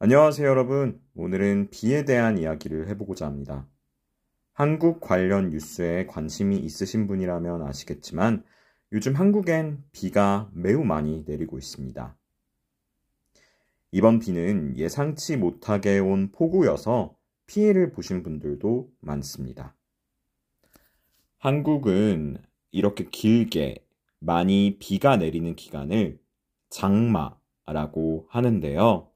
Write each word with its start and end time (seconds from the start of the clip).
안녕하세요, 0.00 0.46
여러분. 0.48 1.02
오늘은 1.16 1.70
비에 1.70 2.04
대한 2.04 2.38
이야기를 2.38 2.86
해보고자 2.86 3.26
합니다. 3.26 3.66
한국 4.52 5.00
관련 5.00 5.50
뉴스에 5.50 6.06
관심이 6.06 6.56
있으신 6.56 7.08
분이라면 7.08 7.62
아시겠지만 7.62 8.44
요즘 8.92 9.16
한국엔 9.16 9.82
비가 9.90 10.48
매우 10.54 10.84
많이 10.84 11.24
내리고 11.26 11.58
있습니다. 11.58 12.16
이번 13.90 14.20
비는 14.20 14.76
예상치 14.76 15.36
못하게 15.36 15.98
온 15.98 16.30
폭우여서 16.30 17.16
피해를 17.48 17.90
보신 17.90 18.22
분들도 18.22 18.92
많습니다. 19.00 19.74
한국은 21.38 22.36
이렇게 22.70 23.08
길게 23.10 23.84
많이 24.20 24.76
비가 24.78 25.16
내리는 25.16 25.56
기간을 25.56 26.20
장마라고 26.70 28.28
하는데요. 28.28 29.08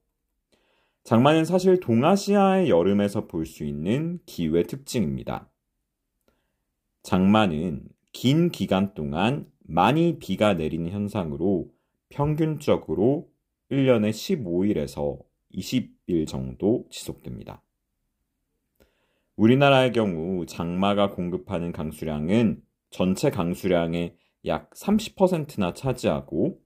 장마는 1.05 1.45
사실 1.45 1.81
동아시아의 1.81 2.71
여름에서 2.71 3.27
볼 3.27 3.45
수 3.45 3.65
있는 3.65 4.21
기후의 4.27 4.65
특징입니다. 4.65 5.51
장마는 7.03 7.89
긴 8.13 8.51
기간 8.51 8.95
동안 8.95 9.51
많이 9.65 10.19
비가 10.19 10.55
내리는 10.55 10.89
현상으로 10.91 11.69
평균적으로 12.09 13.29
1년에 13.71 14.11
15일에서 14.11 15.19
20일 15.55 16.27
정도 16.29 16.87
지속됩니다. 16.91 17.63
우리나라의 19.37 19.93
경우 19.93 20.47
장마가 20.47 21.11
공급하는 21.11 21.73
강수량은 21.73 22.63
전체 22.91 23.31
강수량의 23.31 24.15
약 24.47 24.71
30%나 24.71 25.73
차지하고 25.73 26.61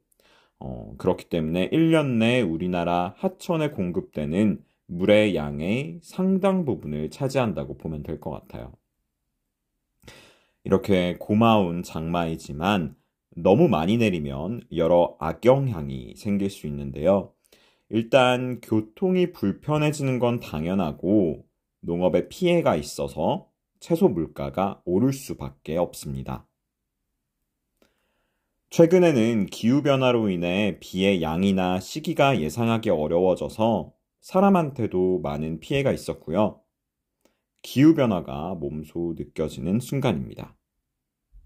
어, 0.58 0.94
그렇기 0.98 1.28
때문에 1.28 1.70
1년 1.70 2.18
내 2.18 2.40
우리나라 2.40 3.14
하천에 3.18 3.70
공급되는 3.70 4.62
물의 4.86 5.34
양의 5.34 6.00
상당 6.02 6.64
부분을 6.64 7.10
차지한다고 7.10 7.76
보면 7.76 8.02
될 8.02 8.20
것 8.20 8.30
같아요. 8.30 8.72
이렇게 10.64 11.16
고마운 11.18 11.82
장마이지만 11.82 12.96
너무 13.36 13.68
많이 13.68 13.98
내리면 13.98 14.62
여러 14.74 15.16
악영향이 15.20 16.14
생길 16.16 16.50
수 16.50 16.66
있는데요. 16.66 17.32
일단 17.88 18.60
교통이 18.60 19.32
불편해지는 19.32 20.18
건 20.18 20.40
당연하고 20.40 21.44
농업에 21.80 22.28
피해가 22.28 22.74
있어서 22.76 23.48
채소 23.78 24.08
물가가 24.08 24.80
오를 24.84 25.12
수밖에 25.12 25.76
없습니다. 25.76 26.46
최근에는 28.70 29.46
기후변화로 29.46 30.28
인해 30.28 30.78
비의 30.80 31.22
양이나 31.22 31.80
시기가 31.80 32.40
예상하기 32.40 32.90
어려워져서 32.90 33.92
사람한테도 34.20 35.20
많은 35.20 35.60
피해가 35.60 35.92
있었고요. 35.92 36.60
기후변화가 37.62 38.54
몸소 38.56 39.14
느껴지는 39.16 39.80
순간입니다. 39.80 40.56